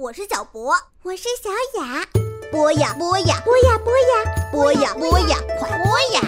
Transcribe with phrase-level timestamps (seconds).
[0.00, 0.72] 我是小博，
[1.02, 1.50] 我是小
[1.80, 2.06] 雅。
[2.52, 6.20] 播呀播呀播呀播呀播呀播呀，快播呀！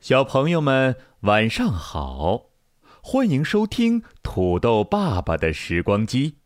[0.00, 2.46] 小朋友们晚上好，
[3.00, 6.41] 欢迎收听土豆爸爸的时光机。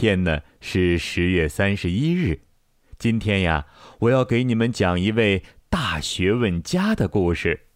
[0.00, 2.40] 天呢是十月三十一日，
[2.98, 3.66] 今天呀，
[3.98, 7.66] 我要给你们讲一位大学问家的故事。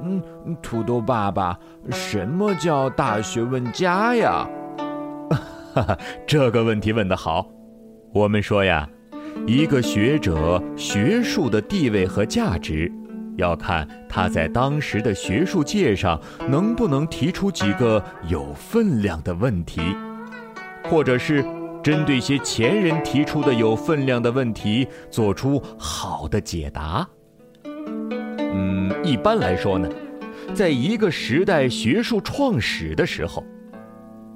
[0.00, 0.22] 嗯，
[0.62, 1.58] 土豆爸爸，
[1.90, 4.48] 什么叫大学问家呀？
[5.74, 7.50] 哈哈，这个问题问得好。
[8.12, 8.88] 我们说呀，
[9.44, 12.92] 一个学者学术的地位和价值。
[13.36, 19.80] 要看他在当时的学术界上能不能提出几个有分量的问题，
[20.84, 21.44] 或者是
[21.82, 27.06] 针对些前人提出的有分量的问题做出好的解答。
[27.64, 29.88] 嗯，一般来说呢，
[30.54, 33.44] 在一个时代学术创始的时候，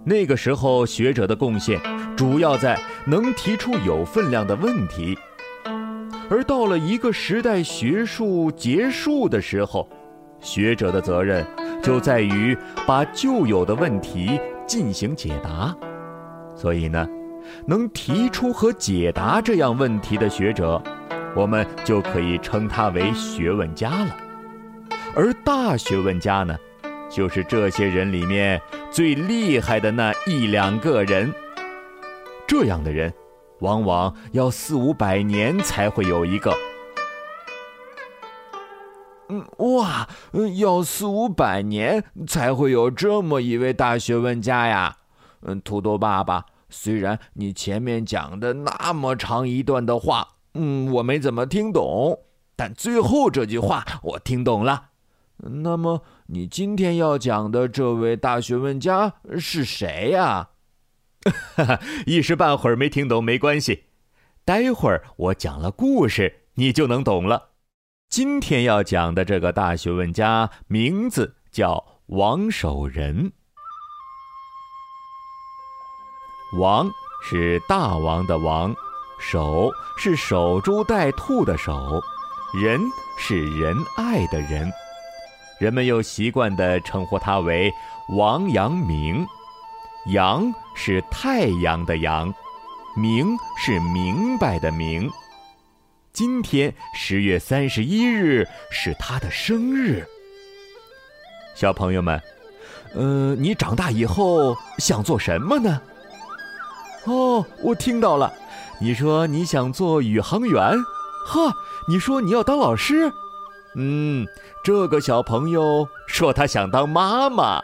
[0.04, 1.80] 那个时候学者的贡献
[2.16, 5.16] 主要在能提出有分量的问题。
[6.30, 9.88] 而到了一个时代学术结束的时候，
[10.40, 11.46] 学者的责任
[11.82, 15.74] 就在于把旧有的问题进行解答。
[16.54, 17.08] 所以呢，
[17.66, 20.82] 能提出和解答这样问题的学者，
[21.34, 24.16] 我们就可以称他为学问家了。
[25.14, 26.54] 而大学问家呢，
[27.08, 31.32] 就是这些人里面最厉害的那一两个人。
[32.46, 33.12] 这样的人。
[33.60, 36.54] 往往要四五百年才会有一个。
[39.28, 44.96] 嗯，哇，嗯要四五百年才会有这么一位大学问家呀！
[45.42, 52.18] 嗯，土豆爸爸，虽然你前面讲的那么长一段的话，嗯，我没怎么听懂，
[52.56, 54.86] 但最后这句话我听懂了。
[55.36, 60.48] 那么，你今天要讲的这位大学问家是谁呀？
[61.56, 63.84] 哈 哈一时半会儿没听懂没关系，
[64.44, 67.50] 待会儿我讲了故事，你就能懂了。
[68.08, 73.32] 今天要讲的这个大学问家名字叫王守仁。
[76.58, 76.90] 王
[77.22, 78.74] 是大王的王，
[79.20, 82.00] 守是守株待兔的守，
[82.54, 82.80] 仁
[83.18, 84.70] 是仁爱的仁，
[85.60, 87.70] 人们又习惯地称呼他为
[88.16, 89.26] 王阳明。
[90.08, 92.32] 阳是太阳的阳，
[92.96, 95.10] 明是明白的明。
[96.14, 100.06] 今天十月三十一日是他的生日。
[101.54, 102.18] 小朋友们，
[102.94, 105.82] 呃，你长大以后想做什么呢？
[107.04, 108.32] 哦，我听到了，
[108.80, 110.58] 你说你想做宇航员，
[111.26, 111.52] 呵，
[111.86, 113.12] 你说你要当老师，
[113.76, 114.26] 嗯，
[114.64, 117.62] 这个小朋友说他想当妈妈。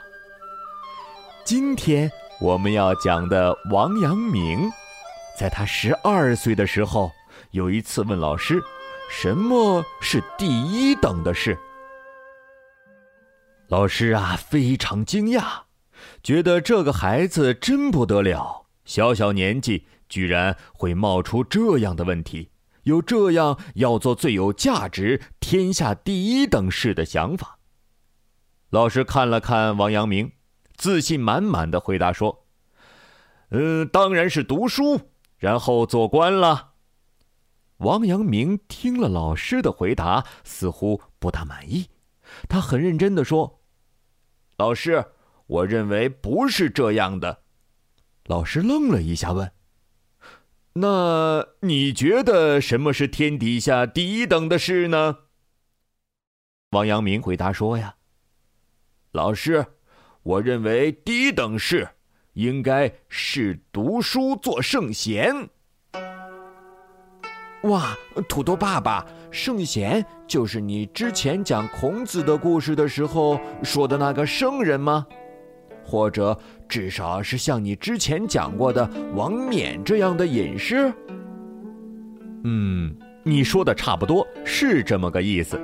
[1.42, 2.12] 今天。
[2.44, 4.70] 我们要讲的王阳明，
[5.34, 7.10] 在他十二岁的时候，
[7.52, 8.62] 有一次问老师
[9.10, 11.56] ：“什么是第一等的事？”
[13.68, 15.62] 老师啊，非常惊讶，
[16.22, 22.50] 觉得这个孩子真不得了，小小年纪居然会冒出这样的问题，
[22.82, 27.58] 有这样要做最有价值、天下第一等事的想法。
[28.68, 30.30] 老师看了看王阳明。
[30.76, 32.46] 自信满满的回答说
[33.50, 36.72] ：“嗯，当然是读书，然后做官了。”
[37.78, 41.88] 王阳明听了老师的回答，似乎不大满意。
[42.48, 43.60] 他很认真的说
[44.56, 45.04] ：“老师，
[45.46, 47.42] 我认为不是这样的。”
[48.26, 49.52] 老师愣了一下，问
[50.74, 55.18] ：“那你觉得什么是天底下第一等的事呢？”
[56.70, 57.96] 王阳明回答说：“呀，
[59.12, 59.66] 老师。”
[60.24, 61.86] 我认为第一等事，
[62.32, 65.36] 应该是读书做圣贤。
[67.64, 67.94] 哇，
[68.26, 75.06] 土豆爸爸，圣贤就是你之前讲孔子的故事的时候说的那个圣人吗？
[75.84, 80.90] 或者至少是像你之前讲过的王冕这样的隐士？
[82.44, 85.60] 嗯，你说的差不多是这么个意思。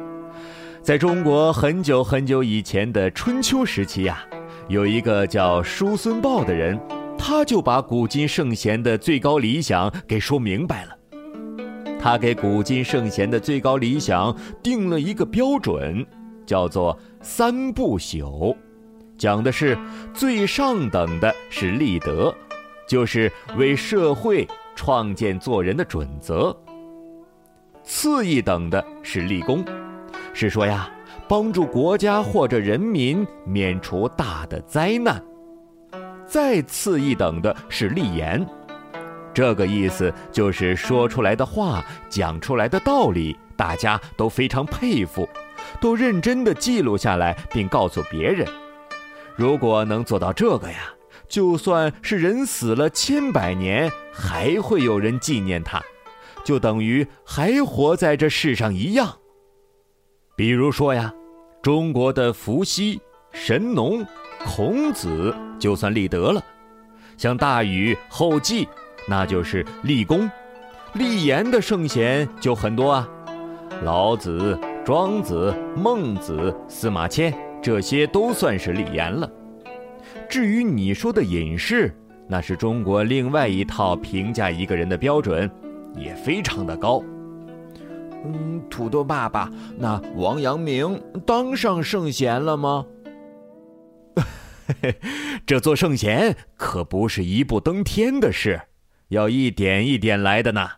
[0.82, 4.22] 在中国很久很久以前的春秋时期呀。
[4.70, 6.78] 有一个叫叔孙豹的人，
[7.18, 10.96] 他就把古今圣贤的最高理想给说明白了。
[12.00, 14.32] 他给古今圣贤的最高理想
[14.62, 16.06] 定了一个标准，
[16.46, 18.56] 叫做“三不朽”，
[19.18, 19.76] 讲的是
[20.14, 22.32] 最上等的是立德，
[22.86, 24.46] 就是为社会
[24.76, 26.56] 创建做人的准则；
[27.82, 29.64] 次一等的是立功，
[30.32, 30.88] 是说呀，
[31.30, 35.14] 帮助国家或者人民免除大的灾难；
[36.26, 38.44] 再次一等的是立言。
[39.32, 45.28] 这个意思就是说出来的话、讲出来的道理，大家都非常佩服，
[45.80, 48.44] 都认真的记录下来，并告诉别人。
[49.36, 50.78] 如果能做到这个呀，
[51.28, 55.80] 就算是人死了千百年，还会有人纪念他，
[56.42, 59.18] 就等于还活在这世上一样。
[60.36, 61.12] 比如说呀，
[61.62, 62.98] 中国的伏羲、
[63.32, 64.02] 神农、
[64.46, 66.40] 孔子，就算立德了；
[67.18, 68.66] 像大禹、后稷。
[69.06, 70.30] 那就是立功、
[70.94, 73.08] 立言的圣贤就很多啊，
[73.82, 79.30] 老子、庄子、孟子、司马迁，这些都算是立言了。
[80.28, 81.94] 至于你说的隐士，
[82.26, 85.50] 那是中国另外一套评价一个人的标准，
[85.96, 87.02] 也非常的高。
[88.24, 92.86] 嗯，土豆爸爸，那王阳明当上圣贤了吗？
[95.46, 98.62] 这做圣贤可不是一步登天的事。
[99.08, 100.70] 要一点一点来的呢。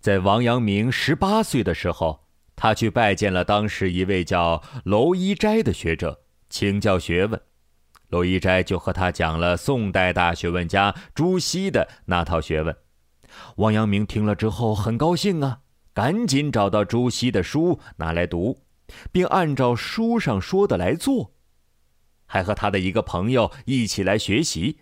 [0.00, 2.24] 在王阳明十八岁的时候，
[2.56, 7.40] 他去拜见了当时一位叫娄一斋的学者，请教学问。
[8.08, 12.74] 娄一斋就和他讲了宋代大学问家朱熹的那套学问。
[13.56, 15.60] 王阳明听了之后很高兴啊，
[15.94, 18.58] 赶紧找到朱熹的书拿来读，
[19.10, 21.32] 并按照书上说的来做，
[22.26, 24.78] 还和他的一个朋友一起来学习。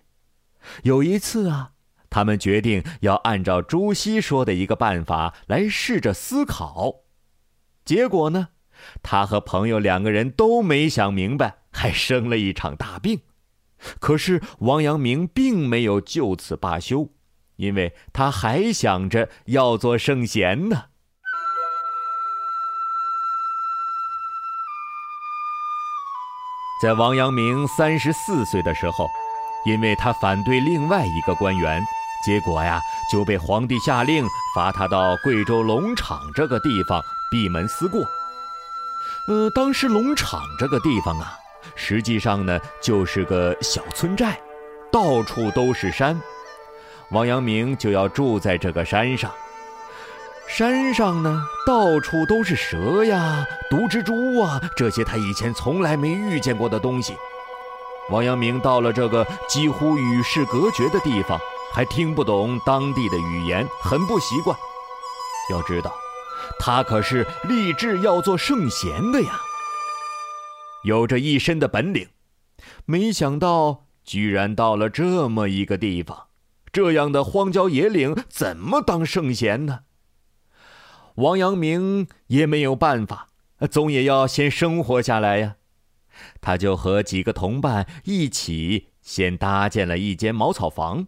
[0.82, 1.72] 有一次啊。
[2.12, 7.04] 他们决定要按照朱熹说的一个办法来试着思考，
[7.84, 8.48] 结果呢，
[9.00, 13.20] 他和朋友两个人都没想明白，还生了一场大病。
[14.00, 17.12] 可是王阳明并没有就此罢休，
[17.54, 20.86] 因为他还想着要做圣贤呢。
[26.80, 29.06] 在王阳明三十四岁的时候，
[29.66, 31.82] 因为他反对另外一个官员。
[32.24, 32.80] 结果呀，
[33.10, 38.00] 就被皇帝下令罚他到贵州龙场这个地方闭门思过。
[39.28, 41.34] 呃，当时龙场这个地方啊，
[41.74, 44.38] 实际上呢就是个小村寨，
[44.90, 46.18] 到处都是山。
[47.10, 49.30] 王阳明就要住在这个山上。
[50.56, 57.14] 山上呢，到处都是蛇呀、毒蜘蛛啊，这些他以前从来没遇见过的东西。
[58.10, 61.38] 王阳明到了这个几乎与世隔绝的地方。
[61.72, 64.58] 还听不懂当地的语言，很不习惯。
[65.52, 65.94] 要知道，
[66.58, 69.40] 他可是立志要做圣贤的呀，
[70.82, 72.08] 有着一身的本领。
[72.86, 76.26] 没想到，居然到了这么一个地方，
[76.72, 79.82] 这样的荒郊野岭，怎么当圣贤呢？
[81.16, 83.28] 王阳明也没有办法，
[83.70, 85.56] 总也要先生活下来呀。
[86.40, 91.06] 他就和几个同伴一起，先搭建了一间茅草房。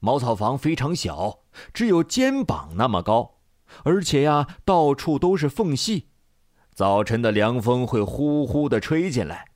[0.00, 1.40] 茅草房非常小，
[1.72, 3.38] 只有肩膀那么高，
[3.84, 6.08] 而且呀，到处都是缝隙。
[6.74, 9.46] 早晨的凉风会呼呼地吹进来，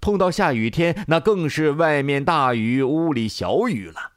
[0.00, 4.12] 碰到下雨天，那更是外面大雨，屋里小雨了。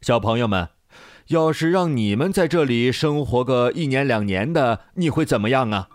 [0.00, 0.70] 小朋友们，
[1.28, 5.88] 要是让你们在这里生活个一年两年的，你会怎么样啊？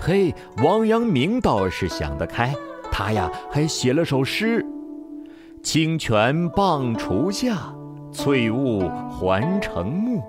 [0.00, 2.54] 嘿，王阳明倒是想得开，
[2.92, 4.64] 他呀还写了首诗。
[5.62, 7.74] 清泉傍厨下，
[8.12, 10.22] 翠雾环城木。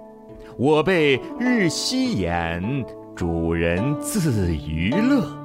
[0.57, 5.44] 我辈日夕眼，主人自娱乐。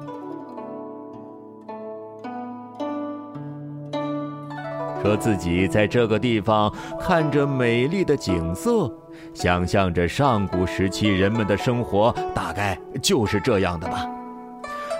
[5.01, 8.91] 说自己在这个地方看着美丽的景色，
[9.33, 14.05] 想象着上古时期人们的生活，大概就是这样的吧。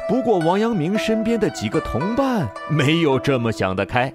[0.10, 4.12] 不过王阳明身边的几个同伴没有这么想得开。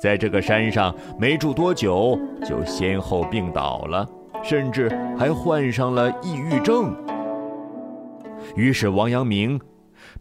[0.00, 4.08] 在这个山上没住多久，就先后病倒了，
[4.42, 4.88] 甚至
[5.18, 6.96] 还患上了抑郁症。
[8.56, 9.60] 于是王阳明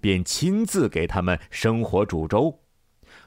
[0.02, 2.54] 便亲自给他们生火煮粥，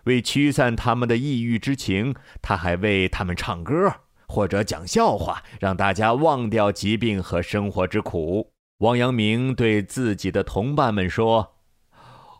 [0.05, 3.93] 为驱散他们的抑郁之情，他还为他们唱歌
[4.27, 8.53] 或者讲笑话，让大家忘掉疾病和生活之苦。
[8.79, 11.55] 王阳明对自己的同伴们说。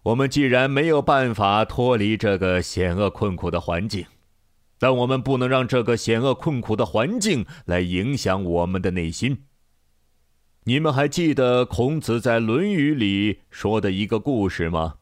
[0.07, 4.05] 我们既然没有办法脱离这个险恶困苦的环境，
[4.81, 9.45] 但我们不能让这个险恶困苦的环境来影响我们的内心。
[10.65, 14.95] 你们还记得孔子在《论语》里说的一个故事吗？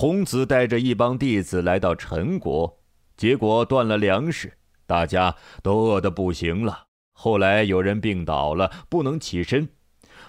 [0.00, 2.78] 孔子带着一帮弟子来到陈国，
[3.18, 4.54] 结果断了粮食，
[4.86, 6.86] 大家都饿得不行了。
[7.12, 9.68] 后来有人病倒了，不能起身，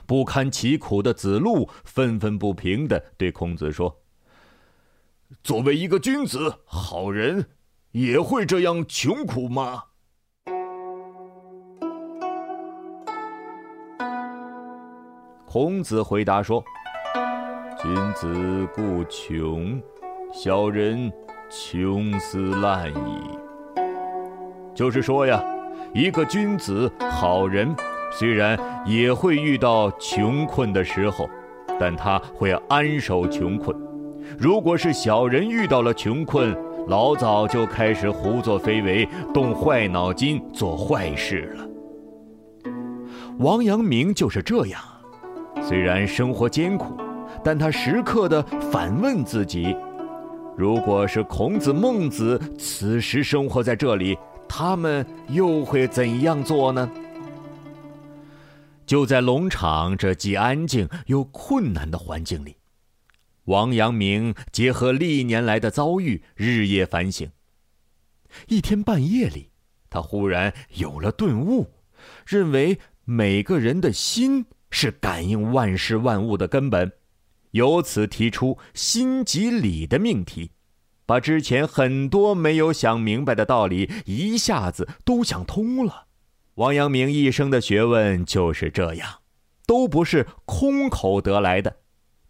[0.06, 4.02] 不堪其苦的子路愤愤不平地对孔子说
[5.42, 7.52] ：“作为一个君子，好人
[7.92, 9.86] 也会这样穷苦吗？”
[15.48, 16.62] 孔子回答说
[17.82, 19.82] ：“君子固穷，
[20.32, 21.12] 小人
[21.50, 23.40] 穷斯滥矣。”
[24.76, 25.44] 就是说呀，
[25.92, 27.76] 一个君子、好人，
[28.12, 31.28] 虽然也会遇到穷困的时候，
[31.80, 33.76] 但他会安守穷困；
[34.38, 36.56] 如果是小人遇到了穷困，
[36.88, 41.68] 老早就开始胡作非为、动坏脑筋做坏事了。
[43.40, 44.80] 王阳明就是这样。
[45.64, 46.96] 虽然生活艰苦，
[47.44, 49.76] 但他时刻的反问自己：
[50.58, 54.18] 如果是孔子、孟子此时生活在这里，
[54.48, 56.90] 他们又会怎样做呢？
[58.86, 62.56] 就在农场这既安静又困难的环境里，
[63.46, 67.30] 王阳明结合历年来的遭遇，日夜反省。
[68.48, 69.50] 一天半夜里，
[69.90, 71.68] 他忽然有了顿悟，
[72.26, 74.46] 认为每个人的心。
[74.74, 76.90] 是感应万事万物的根本，
[77.52, 80.52] 由此提出心即理的命题，
[81.06, 86.08] 把之前很多没有想明白的道理一下子都想通了。
[86.56, 89.20] 王阳明一生的学问就是这样，
[89.66, 91.78] 都不是空口得来的，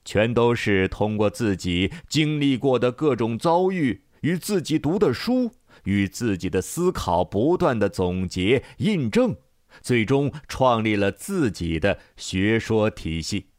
[0.06, 5.52] 全都是通过自己经历过的各种遭遇与自己读的书
[5.84, 9.36] 与自己的思考不断的总结印证。
[9.82, 13.51] 最终创立了自己的学说体系，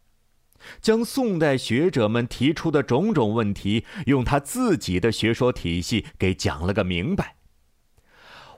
[0.81, 7.37] 将宋代学者们提出的种种问题，用他自己的学说体系给讲了个明白。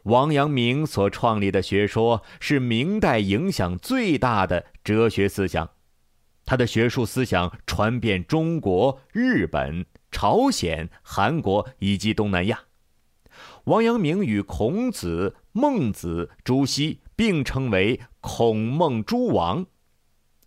[0.04, 5.70] 王阳明所创立的学说是明代影响最大的哲学思想，
[6.44, 12.60] 他的学术思想传遍中国、日本、朝鲜、韩国以及东南亚。
[13.64, 17.00] 王阳明与孔子、孟子、朱熹。
[17.16, 19.66] 并称为孔孟诸王。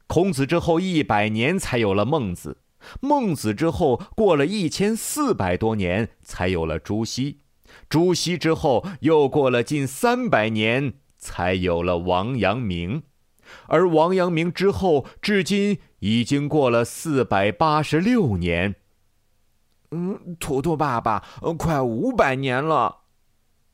[0.08, 2.58] 孔子之后一百年才有了孟子，
[3.02, 7.42] 孟子之后过了一千四百多年才有了朱熹，
[7.90, 13.04] 朱熹之后又过了近三百年才有了王阳明，
[13.68, 18.76] 而王阳明之后至今已经过了四百八十六年。
[19.92, 21.24] 嗯，图图爸爸，
[21.58, 23.04] 快五百年了。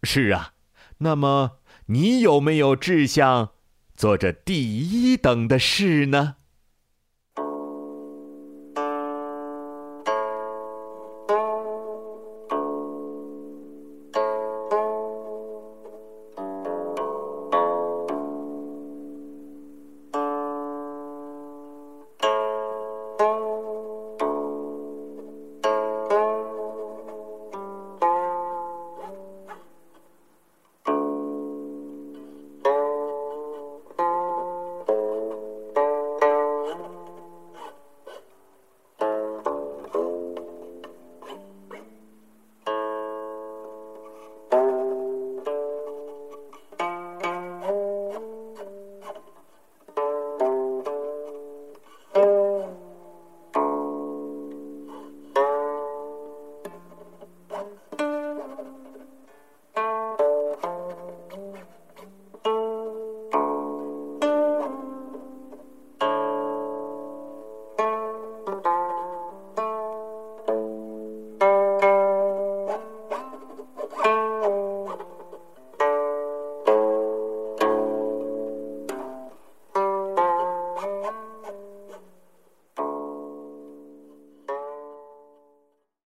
[0.03, 0.53] 是啊，
[0.97, 1.59] 那么。
[1.87, 3.49] 你有没有志向，
[3.95, 6.35] 做着第一等的事呢？